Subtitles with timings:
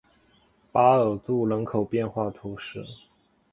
[0.71, 2.83] 巴尔杜人口变化图示